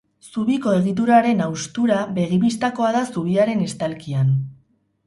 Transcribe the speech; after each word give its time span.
Zubiko 0.27 0.71
egituraren 0.77 1.45
haustura 1.49 1.99
begi-bistakoa 2.17 2.93
da 2.99 3.07
zubiaren 3.15 3.65
estalkian. 3.69 4.35